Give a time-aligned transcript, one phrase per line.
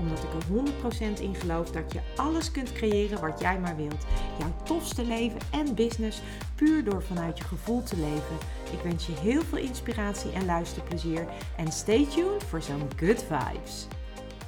[0.00, 4.06] Omdat ik er 100% in geloof dat je alles kunt creëren wat jij maar wilt.
[4.38, 6.20] Jouw tofste leven en business
[6.54, 8.38] puur door vanuit je gevoel te leven.
[8.72, 11.28] Ik wens je heel veel inspiratie en luisterplezier.
[11.56, 13.86] En stay tuned voor zo'n good vibes.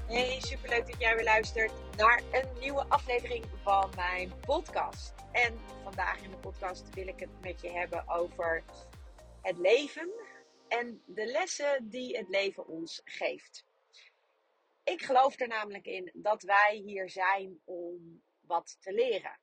[0.07, 5.15] Hey, superleuk dat jij weer luistert naar een nieuwe aflevering van mijn podcast.
[5.33, 8.65] En vandaag in de podcast wil ik het met je hebben over
[9.43, 10.11] het leven
[10.69, 13.65] en de lessen die het leven ons geeft.
[14.85, 19.39] Ik geloof er namelijk in dat wij hier zijn om wat te leren.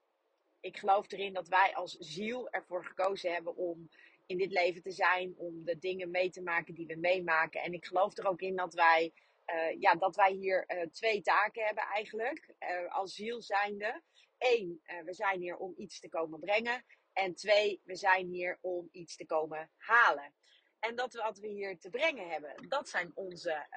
[0.59, 3.89] Ik geloof erin dat wij als ziel ervoor gekozen hebben om
[4.25, 7.61] in dit leven te zijn, om de dingen mee te maken die we meemaken.
[7.61, 9.13] En ik geloof er ook in dat wij,
[9.45, 14.01] uh, ja, dat wij hier uh, twee taken hebben eigenlijk, uh, als ziel zijnde.
[14.37, 16.85] Eén, we zijn hier om iets te komen brengen.
[17.13, 20.33] En twee, we zijn hier om iets te komen halen.
[20.79, 23.67] En dat wat we hier te brengen hebben, dat zijn onze,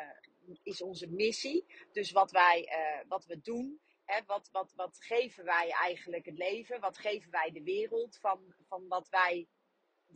[0.63, 1.67] is onze missie.
[1.93, 2.69] Dus wat, wij,
[3.09, 6.81] wat we doen, hè, wat, wat, wat geven wij eigenlijk het leven?
[6.81, 9.49] Wat geven wij de wereld van, van wat wij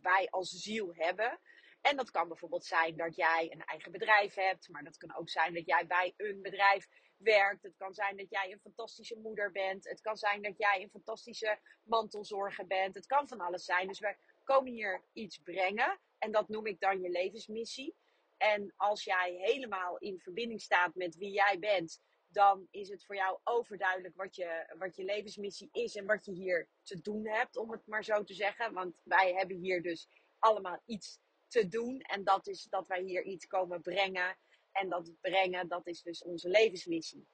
[0.01, 1.41] wij als ziel hebben.
[1.81, 5.29] En dat kan bijvoorbeeld zijn dat jij een eigen bedrijf hebt, maar dat kan ook
[5.29, 7.63] zijn dat jij bij een bedrijf werkt.
[7.63, 9.89] Het kan zijn dat jij een fantastische moeder bent.
[9.89, 12.95] Het kan zijn dat jij een fantastische mantelzorger bent.
[12.95, 13.87] Het kan van alles zijn.
[13.87, 17.95] Dus we komen hier iets brengen en dat noem ik dan je levensmissie.
[18.37, 23.17] En als jij helemaal in verbinding staat met wie jij bent, dan is het voor
[23.17, 27.56] jou overduidelijk wat je, wat je levensmissie is en wat je hier te doen hebt,
[27.56, 28.73] om het maar zo te zeggen.
[28.73, 33.23] Want wij hebben hier dus allemaal iets te doen en dat is dat wij hier
[33.23, 34.37] iets komen brengen.
[34.73, 37.27] En dat brengen, dat is dus onze levensmissie.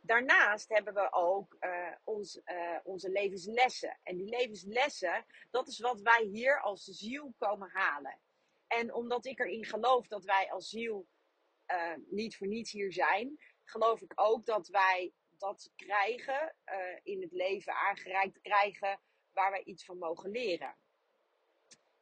[0.00, 3.98] Daarnaast hebben we ook uh, ons, uh, onze levenslessen.
[4.02, 8.18] En die levenslessen, dat is wat wij hier als ziel komen halen.
[8.78, 11.06] En omdat ik erin geloof dat wij als ziel
[11.66, 17.22] uh, niet voor niets hier zijn, geloof ik ook dat wij dat krijgen, uh, in
[17.22, 19.00] het leven aangereikt krijgen,
[19.32, 20.76] waar wij iets van mogen leren.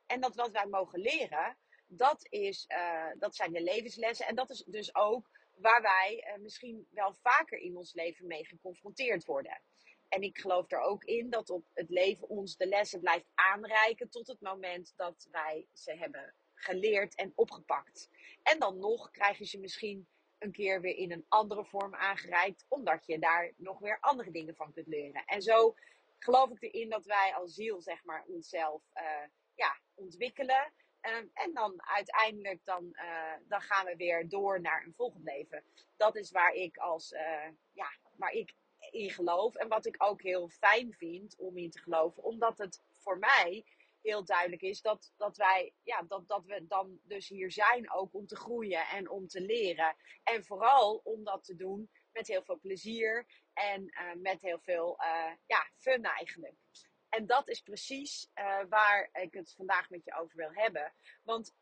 [0.06, 4.26] En dat wat wij mogen leren, dat, is, uh, dat zijn de levenslessen.
[4.26, 9.25] En dat is dus ook waar wij misschien wel vaker in ons leven mee geconfronteerd
[9.25, 9.62] worden.
[10.08, 14.10] En ik geloof er ook in dat op het leven ons de lessen blijft aanreiken
[14.10, 18.09] tot het moment dat wij ze hebben geleerd en opgepakt.
[18.43, 22.65] En dan nog krijg je ze misschien een keer weer in een andere vorm aangereikt,
[22.69, 25.25] omdat je daar nog weer andere dingen van kunt leren.
[25.25, 25.75] En zo
[26.19, 29.03] geloof ik erin dat wij als ziel, zeg maar, onszelf uh,
[29.54, 30.72] ja, ontwikkelen.
[31.03, 35.62] Um, en dan uiteindelijk dan, uh, dan gaan we weer door naar een volgend leven.
[35.97, 38.54] Dat is waar ik als uh, ja, waar ik
[38.91, 39.54] in geloof.
[39.54, 42.22] En wat ik ook heel fijn vind om in te geloven.
[42.22, 43.65] Omdat het voor mij
[44.03, 48.15] heel duidelijk is dat, dat wij, ja, dat, dat we dan dus hier zijn ook
[48.15, 49.97] om te groeien en om te leren.
[50.22, 54.99] En vooral om dat te doen met heel veel plezier en uh, met heel veel
[55.00, 56.55] uh, ja, fun eigenlijk.
[57.09, 60.93] En dat is precies uh, waar ik het vandaag met je over wil hebben.
[61.22, 61.55] Want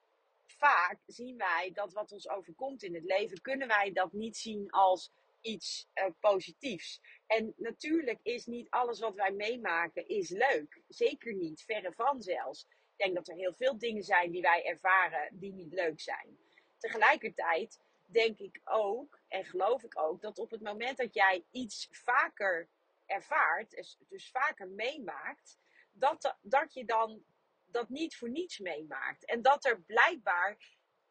[0.47, 4.70] vaak zien wij dat wat ons overkomt in het leven, kunnen wij dat niet zien
[4.70, 7.00] als iets uh, positiefs.
[7.26, 10.82] En natuurlijk is niet alles wat wij meemaken is leuk.
[10.88, 12.62] Zeker niet, verre van zelfs.
[12.62, 16.38] Ik denk dat er heel veel dingen zijn die wij ervaren die niet leuk zijn.
[16.78, 21.88] Tegelijkertijd denk ik ook en geloof ik ook dat op het moment dat jij iets
[21.91, 22.69] vaker
[23.06, 25.59] ervaart, dus, dus vaker meemaakt,
[25.93, 27.25] dat, dat je dan
[27.70, 29.25] dat niet voor niets meemaakt.
[29.25, 30.56] En dat er blijkbaar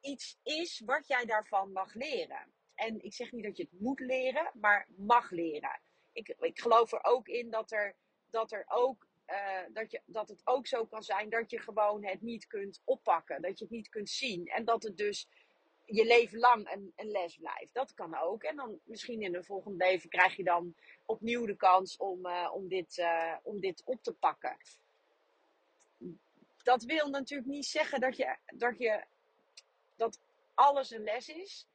[0.01, 2.53] iets is wat jij daarvan mag leren.
[2.77, 5.79] En ik zeg niet dat je het moet leren, maar mag leren.
[6.11, 7.95] Ik, ik geloof er ook in dat, er,
[8.29, 12.05] dat, er ook, uh, dat, je, dat het ook zo kan zijn dat je gewoon
[12.05, 13.41] het niet kunt oppakken.
[13.41, 14.47] Dat je het niet kunt zien.
[14.47, 15.27] En dat het dus
[15.85, 17.73] je leven lang een, een les blijft.
[17.73, 18.43] Dat kan ook.
[18.43, 20.75] En dan misschien in een volgend leven krijg je dan
[21.05, 24.57] opnieuw de kans om, uh, om, dit, uh, om dit op te pakken.
[26.63, 29.03] Dat wil natuurlijk niet zeggen dat je, dat je
[29.95, 30.19] dat
[30.53, 31.67] alles een les is.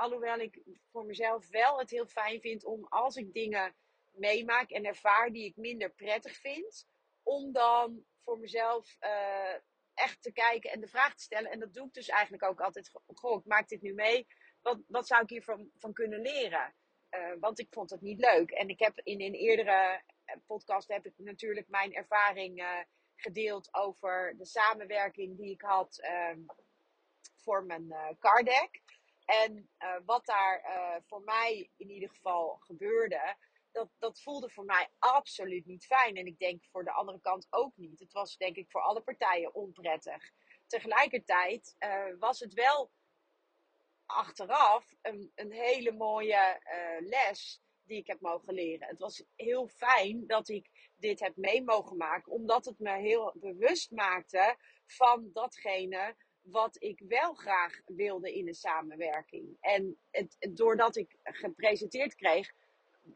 [0.00, 3.74] Alhoewel ik voor mezelf wel het heel fijn vind om als ik dingen
[4.10, 6.86] meemaak en ervaar die ik minder prettig vind,
[7.22, 9.54] om dan voor mezelf uh,
[9.94, 11.50] echt te kijken en de vraag te stellen.
[11.50, 12.90] En dat doe ik dus eigenlijk ook altijd.
[13.06, 14.26] Goh, ik maak dit nu mee.
[14.60, 16.74] Wat, wat zou ik hiervan van kunnen leren?
[17.10, 18.50] Uh, want ik vond het niet leuk.
[18.50, 20.02] En ik heb in een eerdere
[20.46, 22.84] podcast heb ik natuurlijk mijn ervaring
[23.16, 26.40] gedeeld over de samenwerking die ik had ehm,
[27.34, 28.89] voor mijn card deck.
[29.30, 33.36] En uh, wat daar uh, voor mij in ieder geval gebeurde,
[33.72, 36.16] dat, dat voelde voor mij absoluut niet fijn.
[36.16, 38.00] En ik denk voor de andere kant ook niet.
[38.00, 40.30] Het was denk ik voor alle partijen onprettig.
[40.66, 42.90] Tegelijkertijd uh, was het wel
[44.06, 46.60] achteraf een, een hele mooie
[47.00, 48.88] les die ik heb mogen leren.
[48.88, 53.34] Het was heel fijn dat ik dit heb mee mogen maken, omdat het me heel
[53.36, 54.56] bewust maakte
[54.86, 59.56] van datgene wat ik wel graag wilde in een samenwerking.
[59.60, 62.52] En het, doordat ik gepresenteerd kreeg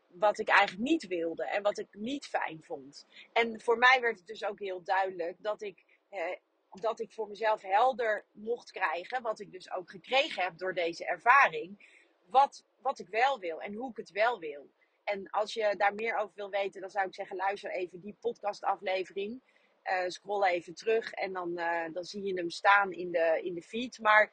[0.07, 3.07] wat ik eigenlijk niet wilde en wat ik niet fijn vond.
[3.33, 6.37] En voor mij werd het dus ook heel duidelijk dat ik, eh,
[6.71, 11.05] dat ik voor mezelf helder mocht krijgen, wat ik dus ook gekregen heb door deze
[11.05, 11.87] ervaring,
[12.27, 14.71] wat, wat ik wel wil en hoe ik het wel wil.
[15.05, 18.17] En als je daar meer over wil weten, dan zou ik zeggen, luister even die
[18.21, 19.43] podcastaflevering.
[19.85, 23.55] Uh, scroll even terug en dan, uh, dan zie je hem staan in de, in
[23.55, 23.99] de feed.
[23.99, 24.33] Maar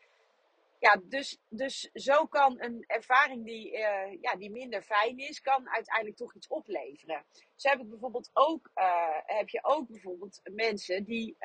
[0.79, 5.69] ja, dus, dus zo kan een ervaring die, uh, ja, die minder fijn is, kan
[5.69, 7.25] uiteindelijk toch iets opleveren.
[7.55, 8.71] Zo heb ik bijvoorbeeld ook,
[9.25, 11.37] heb je ook bijvoorbeeld mensen die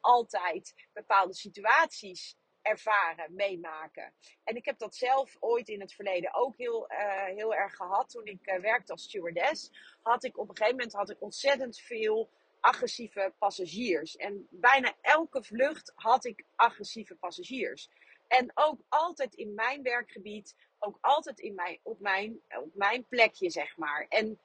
[0.00, 4.12] altijd bepaalde situaties ervaren, meemaken.
[4.44, 6.86] En ik heb dat zelf ooit in het verleden ook heel,
[7.34, 8.10] heel erg gehad.
[8.10, 9.70] Toen ik werkte als stewardess,
[10.02, 12.30] had ik op een gegeven moment had ik ontzettend veel
[12.64, 14.16] agressieve passagiers.
[14.16, 17.88] En bijna elke vlucht had ik agressieve passagiers.
[18.28, 23.50] En ook altijd in mijn werkgebied, ook altijd in mijn, op, mijn, op mijn plekje,
[23.50, 24.06] zeg maar.
[24.08, 24.38] En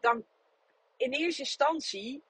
[0.00, 0.24] dan
[0.96, 2.22] in eerste instantie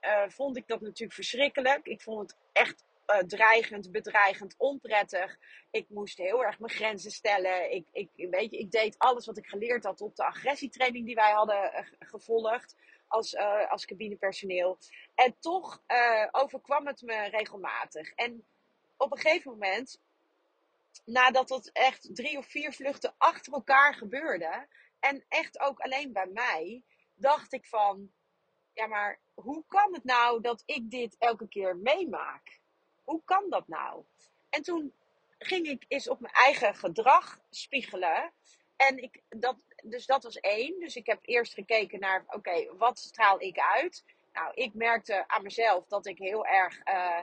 [0.00, 1.86] uh, vond ik dat natuurlijk verschrikkelijk.
[1.86, 5.38] Ik vond het echt uh, dreigend, bedreigend, onprettig.
[5.70, 7.72] Ik moest heel erg mijn grenzen stellen.
[7.72, 11.14] Ik, ik, weet je, ik deed alles wat ik geleerd had op de agressietraining die
[11.14, 12.76] wij hadden uh, gevolgd
[13.08, 14.78] als, uh, als cabinepersoneel.
[15.14, 15.82] En toch
[16.30, 18.12] overkwam het me regelmatig.
[18.12, 18.44] En
[18.96, 20.00] op een gegeven moment,
[21.04, 24.66] nadat het echt drie of vier vluchten achter elkaar gebeurde,
[25.00, 26.82] en echt ook alleen bij mij,
[27.14, 28.12] dacht ik van,
[28.72, 32.58] ja maar hoe kan het nou dat ik dit elke keer meemaak?
[33.08, 34.04] hoe kan dat nou?
[34.50, 34.92] En toen
[35.38, 38.32] ging ik eens op mijn eigen gedrag spiegelen.
[38.76, 40.80] En ik, dat, dus dat was één.
[40.80, 44.04] Dus ik heb eerst gekeken naar, oké, wat straal ik uit?
[44.32, 47.20] Nou, ik merkte aan mezelf dat ik heel erg uh,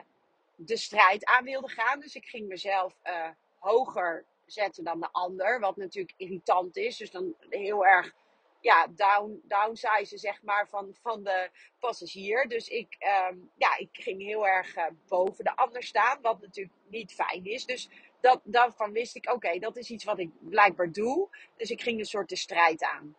[0.56, 2.00] de strijd aan wilde gaan.
[2.00, 5.60] Dus ik ging mezelf uh, hoger zetten dan de ander.
[5.60, 6.96] Wat natuurlijk irritant is.
[6.96, 8.14] Dus dan heel erg
[8.60, 11.50] ja, down, downsize zeg maar, van, van de
[11.80, 12.48] passagier.
[12.48, 12.96] Dus ik,
[13.30, 17.44] um, ja, ik ging heel erg uh, boven de ander staan, wat natuurlijk niet fijn
[17.44, 17.66] is.
[17.66, 17.88] Dus
[18.26, 21.28] dat, daarvan wist ik, oké, dat is iets wat ik blijkbaar doe.
[21.56, 23.16] Dus ik ging een soort de strijd aan.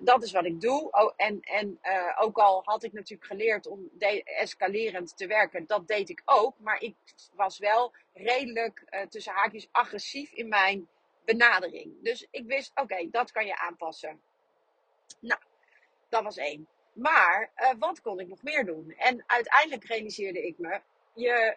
[0.00, 0.90] Dat is wat ik doe.
[0.90, 3.90] Oh, en en uh, ook al had ik natuurlijk geleerd om
[4.24, 6.58] escalerend te werken, dat deed ik ook.
[6.58, 6.94] Maar ik
[7.34, 10.88] was wel redelijk uh, tussen haakjes agressief in mijn
[11.24, 12.02] benadering.
[12.02, 14.20] Dus ik wist, oké, dat kan je aanpassen.
[15.20, 15.40] Nou,
[16.08, 16.68] dat was één.
[16.92, 18.94] Maar uh, wat kon ik nog meer doen?
[18.96, 20.80] En uiteindelijk realiseerde ik me,
[21.14, 21.56] je,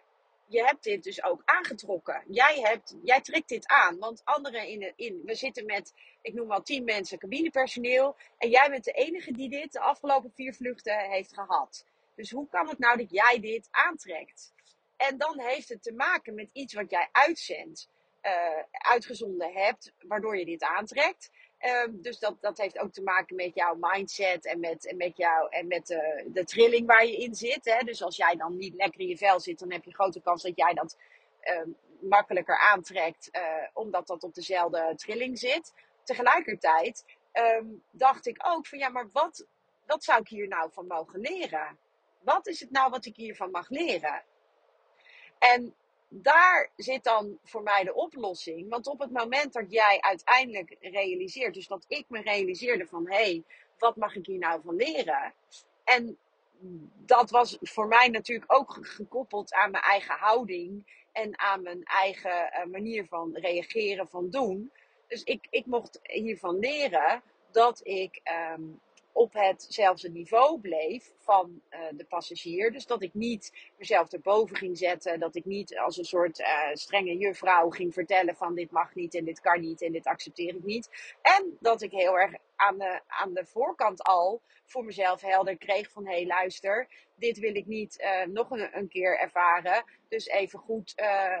[0.50, 2.24] je hebt dit dus ook aangetrokken.
[2.28, 3.98] Jij, hebt, jij trekt dit aan.
[3.98, 8.16] Want anderen in, in, we zitten met, ik noem wel tien mensen cabinepersoneel.
[8.38, 11.86] En jij bent de enige die dit de afgelopen vier vluchten heeft gehad.
[12.14, 14.52] Dus hoe kan het nou dat jij dit aantrekt?
[14.96, 17.88] En dan heeft het te maken met iets wat jij uitzendt,
[18.22, 21.30] uh, uitgezonden hebt, waardoor je dit aantrekt.
[21.60, 25.16] Um, dus dat, dat heeft ook te maken met jouw mindset en met, en met,
[25.16, 25.86] jou, en met
[26.32, 27.64] de, trilling waar je in zit.
[27.64, 27.84] Hè?
[27.84, 30.42] Dus als jij dan niet lekker in je vel zit, dan heb je grote kans
[30.42, 30.96] dat jij dat
[31.42, 35.72] um, makkelijker aantrekt, uh, omdat dat op dezelfde trilling zit.
[36.04, 39.46] Tegelijkertijd um, dacht ik ook van ja, maar wat,
[39.86, 41.78] wat zou ik hier nou van mogen leren?
[42.20, 44.22] Wat is het nou wat ik hiervan mag leren?
[45.38, 45.74] En
[46.12, 48.68] daar zit dan voor mij de oplossing.
[48.68, 53.14] Want op het moment dat jij uiteindelijk realiseert, dus dat ik me realiseerde van hé,
[53.16, 53.44] hey,
[53.78, 55.34] wat mag ik hier nou van leren?
[55.84, 56.18] En
[56.96, 62.30] dat was voor mij natuurlijk ook gekoppeld aan mijn eigen houding en aan mijn eigen
[62.30, 64.72] uh, manier van reageren, van doen.
[65.06, 68.20] Dus ik, ik mocht hiervan leren dat ik
[68.54, 68.80] um,
[69.12, 72.72] op hetzelfde niveau bleef van uh, de passagier.
[72.72, 75.20] Dus dat ik niet mezelf erboven ging zetten.
[75.20, 79.14] Dat ik niet als een soort uh, strenge juffrouw ging vertellen van dit mag niet
[79.14, 81.14] en dit kan niet en dit accepteer ik niet.
[81.22, 85.90] En dat ik heel erg aan de, aan de voorkant al voor mezelf helder kreeg
[85.90, 89.84] van hé hey, luister, dit wil ik niet uh, nog een, keer ervaren.
[90.08, 91.38] Dus even goed, uh,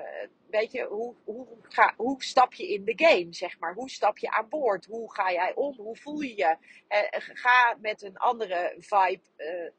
[0.50, 3.74] weet je, hoe, hoe, ga, hoe stap je in de game, zeg maar?
[3.74, 4.86] Hoe stap je aan boord?
[4.86, 5.76] Hoe ga jij om?
[5.76, 6.56] Hoe voel je je?
[6.88, 9.22] Uh, ga met een andere vibe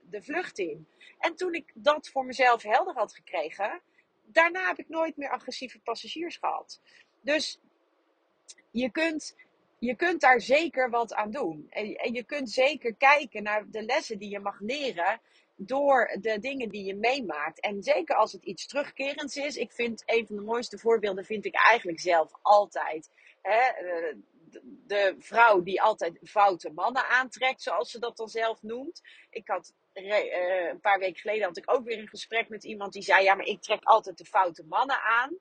[0.10, 0.88] de vlucht in.
[1.20, 3.82] En toen ik dat voor mezelf helder had gekregen,
[4.24, 6.82] daarna heb ik nooit meer agressieve passagiers gehad.
[7.22, 7.60] Dus
[8.72, 9.36] je kunt,
[9.82, 11.68] je kunt daar zeker wat aan doen.
[11.70, 15.22] En, en je kunt zeker kijken naar de lessen die je mag leren
[15.56, 17.60] door de dingen die je meemaakt.
[17.60, 19.56] En zeker als het iets terugkerends is.
[19.56, 23.10] Ik vind een van de mooiste voorbeelden vind ik eigenlijk zelf altijd.
[23.42, 24.16] Hè, eh,
[24.88, 29.02] de vrouw die altijd foute mannen aantrekt, zoals ze dat dan zelf noemt.
[29.30, 32.94] Ik had uh, een paar weken geleden had ik ook weer een gesprek met iemand
[32.94, 35.38] die zei: Ja, maar ik trek altijd de foute mannen aan.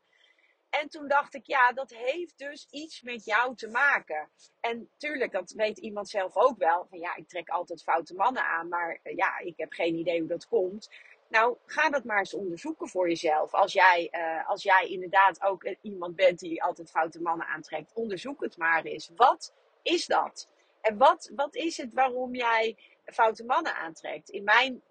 [0.70, 4.30] En toen dacht ik, ja, dat heeft dus iets met jou te maken.
[4.60, 6.86] En tuurlijk, dat weet iemand zelf ook wel.
[6.90, 10.18] Van ja, ik trek altijd foute mannen aan, maar eh, ja, ik heb geen idee
[10.18, 10.90] hoe dat komt.
[11.28, 13.54] Nou, ga dat maar eens onderzoeken voor jezelf.
[13.54, 18.42] Als jij, uh, als jij inderdaad ook iemand bent die altijd foute mannen aantrekt, onderzoek
[18.42, 19.10] het maar eens.
[19.16, 20.48] Wat is dat?
[20.80, 24.28] En wat, wat is het waarom jij foute mannen aantrekt?
[24.28, 24.82] In mijn,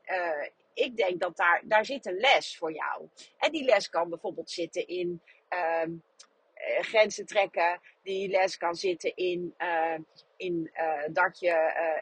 [0.74, 3.09] ik denk dat daar, daar zit een les voor jou.
[3.38, 5.21] En die les kan bijvoorbeeld zitten in
[5.83, 6.03] um,
[6.81, 7.79] grenzen trekken.
[8.03, 9.97] Die les kan zitten in, uh,
[10.37, 11.51] in uh, dat je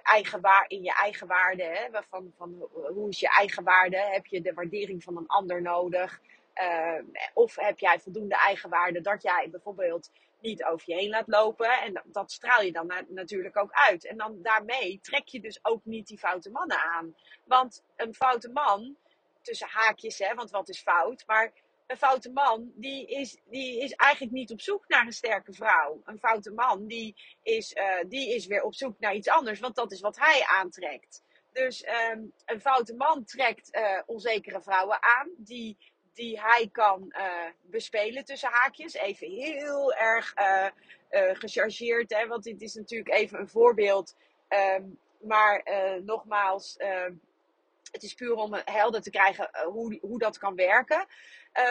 [0.04, 3.98] eigen waar, in je eigen waarde, hè, van, van hoe is je eigen waarde?
[3.98, 6.22] Heb je de waardering van een ander nodig?
[7.34, 10.12] of heb jij voldoende eigenwaarde dat jij bijvoorbeeld
[10.42, 11.82] niet over je heen laat lopen.
[11.82, 14.06] En dat, straal je dan na, natuurlijk ook uit.
[14.06, 17.16] En dan daarmee trek je dus ook niet die foute mannen aan.
[17.44, 18.98] Want een foute man,
[19.42, 21.24] tussen haakjes, hè, want wat is fout?
[21.28, 21.52] Maar
[21.88, 26.02] een foute man, die is, die is eigenlijk niet op zoek naar een sterke vrouw.
[26.06, 29.76] Een foute man, die is, uh, die is weer op zoek naar iets anders, want
[29.76, 31.24] dat is wat hij aantrekt.
[31.52, 35.78] Dus um, een foute man trekt uh, onzekere vrouwen aan, die,
[36.14, 38.94] die hij kan uh, bespelen tussen haakjes.
[38.94, 40.34] Even heel erg
[41.34, 44.16] gechargeerd, hè, want dit is natuurlijk even een voorbeeld.
[44.50, 45.64] Um, maar
[46.04, 47.14] nogmaals, ehm,
[47.92, 51.06] het is puur om helder te krijgen hoe, hoe dat kan werken.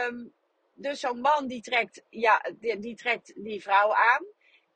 [0.09, 0.35] Um,
[0.77, 4.25] dus zo'n man die trekt, ja, die, die, trekt die vrouw aan.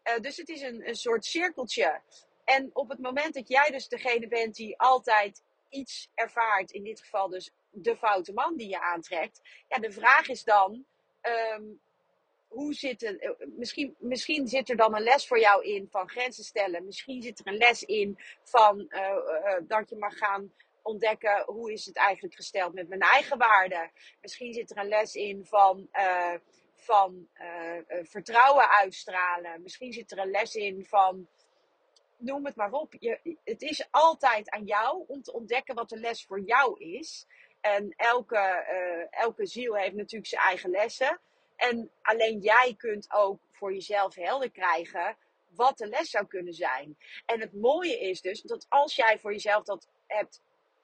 [0.04, 2.00] Uh, dus het is een, een soort cirkeltje.
[2.44, 7.00] En op het moment dat jij dus degene bent die altijd iets ervaart, in dit
[7.00, 10.84] geval dus de foute man die je aantrekt, ja, de vraag is dan:
[11.54, 11.80] um,
[12.48, 16.44] hoe zit eh, misschien, misschien zit er dan een les voor jou in van grenzen
[16.44, 16.84] stellen.
[16.84, 18.92] Misschien zit er een les in van
[19.66, 23.90] dat je mag gaan ontdekken hoe is het eigenlijk gesteld met mijn eigen waarden.
[24.20, 26.34] Misschien zit er een les in van, uh,
[26.74, 29.62] van uh, vertrouwen uitstralen.
[29.62, 31.28] Misschien zit er een les in van,
[32.16, 32.94] noem het maar op.
[32.98, 37.26] Je, het is altijd aan jou om te ontdekken wat de les voor jou is.
[37.60, 38.38] En elke,
[39.10, 41.20] elke ziel heeft natuurlijk zijn eigen lessen.
[41.56, 45.16] En alleen jij kunt ook voor jezelf helder krijgen
[45.54, 46.98] wat de les zou kunnen zijn.
[47.26, 50.42] En het mooie is dus dat als jij voor jezelf dat hebt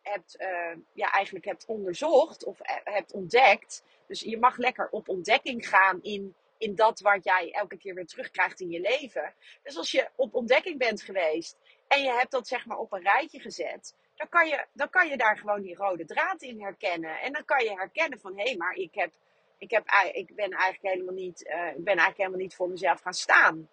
[0.08, 3.82] hebt, uh, ja, eigenlijk hebt onderzocht of eh, hebt ontdekt.
[4.06, 8.06] Dus je mag lekker op ontdekking gaan in, in dat wat jij elke keer weer
[8.06, 9.34] terugkrijgt in je leven.
[9.62, 11.56] Dus als je op ontdekking bent geweest
[11.88, 15.08] en je hebt dat zeg maar op een rijtje gezet, dan kan je, dan kan
[15.08, 17.20] je daar gewoon die rode draad in herkennen.
[17.20, 19.12] En dan kan je herkennen van hé, hey, maar ik, heb,
[19.58, 23.00] ik, heb, ik ben eigenlijk helemaal niet, uh, ik ben eigenlijk helemaal niet voor mezelf
[23.00, 23.68] gaan staan.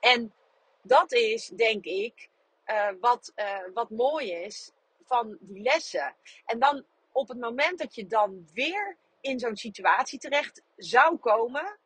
[0.00, 0.32] En
[0.82, 2.28] dat is, denk ik,
[2.66, 3.32] uh, wat,
[3.74, 4.72] wat mooi is
[5.06, 6.14] van die lessen.
[6.44, 11.78] En dan op het moment dat je dan weer in zo'n situatie terecht zou komen,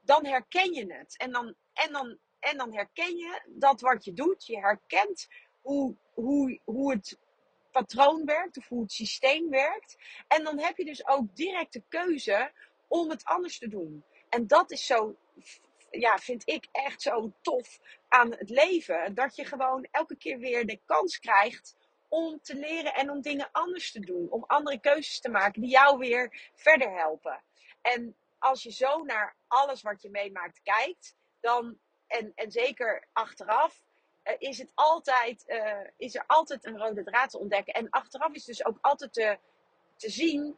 [0.00, 1.18] dan herken je het.
[1.18, 4.46] En dan, en dan, en dan herken je dat wat je doet.
[4.46, 5.28] Je herkent
[5.60, 7.18] hoe, hoe, hoe het
[7.70, 9.96] patroon werkt of hoe het systeem werkt.
[10.28, 12.52] En dan heb je dus ook direct de keuze
[12.88, 14.04] om het anders te doen.
[14.28, 15.16] En dat is zo,
[15.90, 19.14] ja, vind ik echt zo tof aan het leven.
[19.14, 21.76] Dat je gewoon elke keer weer de kans krijgt
[22.12, 24.30] om te leren en om dingen anders te doen.
[24.30, 27.42] Om andere keuzes te maken die jou weer verder helpen.
[27.82, 33.82] En als je zo naar alles wat je meemaakt kijkt, dan, en, en zeker achteraf,
[34.24, 37.74] uh, is, het altijd, uh, is er altijd een rode draad te ontdekken.
[37.74, 39.38] En achteraf is dus ook altijd te,
[39.96, 40.56] te zien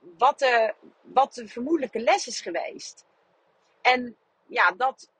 [0.00, 3.06] wat de, wat de vermoedelijke les is geweest.
[3.80, 4.16] En
[4.46, 5.10] ja, dat,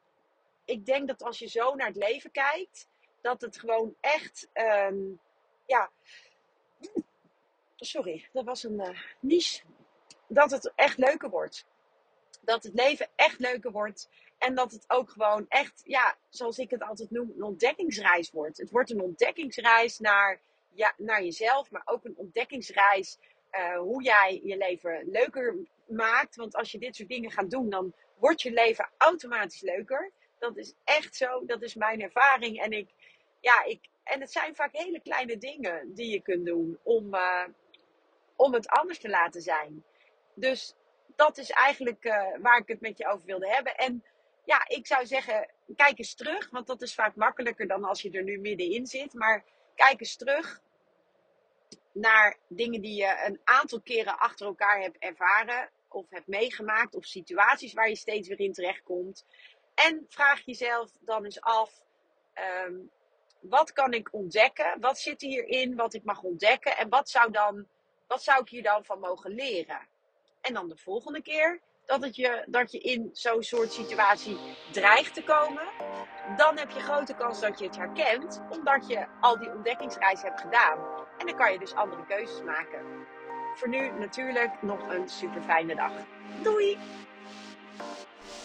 [0.65, 2.89] ik denk dat als je zo naar het leven kijkt,
[3.21, 5.21] dat het gewoon echt um,
[5.67, 5.91] ja,
[7.77, 9.63] sorry, dat was een uh, niche.
[10.29, 11.67] Dat het echt leuker wordt.
[12.41, 14.09] Dat het leven echt leuker wordt.
[14.39, 18.59] En dat het ook gewoon echt, ja, zoals ik het altijd noem, een ontdekkingsreis wordt.
[18.59, 20.41] Het wordt een ontdekkingsreis naar,
[20.73, 23.19] ja, naar jezelf, maar ook een ontdekkingsreis
[23.53, 26.37] uh, hoe jij je leven leuker maakt.
[26.37, 30.13] Want als je dit soort dingen gaat doen, dan wordt je leven automatisch leuker.
[30.39, 32.61] Dat is echt zo, dat is mijn ervaring.
[32.61, 32.89] En, ik,
[33.41, 37.45] ja, ik, en het zijn vaak hele kleine dingen die je kunt doen om, uh,
[38.37, 39.85] om het anders te laten zijn.
[40.35, 40.75] Dus
[41.17, 43.77] dat is eigenlijk uh, waar ik het met je over wilde hebben.
[43.77, 44.05] En
[44.45, 46.51] ja, ik zou zeggen, kijk eens terug.
[46.51, 49.15] Want dat is vaak makkelijker dan als je er nu middenin zit.
[49.15, 49.45] Maar
[49.75, 50.61] kijk eens terug
[51.93, 55.71] naar dingen die je een aantal keren achter elkaar hebt ervaren.
[55.89, 56.95] Of hebt meegemaakt.
[56.95, 59.27] Of situaties waar je steeds weer in terechtkomt.
[59.75, 61.83] En vraag jezelf dan eens af.
[62.67, 62.91] Um,
[63.43, 64.81] wat kan ik ontdekken?
[64.81, 66.77] Wat zit hierin wat ik mag ontdekken?
[66.77, 67.67] En wat zou, dan,
[68.07, 69.89] wat zou ik hier dan van mogen leren?
[70.41, 74.39] En dan de volgende keer dat, het je, dat je in zo'n soort situatie
[74.73, 75.65] dreigt te komen,
[76.37, 80.41] dan heb je grote kans dat je het herkent, omdat je al die ontdekkingsreis hebt
[80.41, 80.79] gedaan.
[81.19, 83.07] En dan kan je dus andere keuzes maken.
[83.55, 85.93] Voor nu natuurlijk nog een super fijne dag.
[86.43, 86.79] Doei!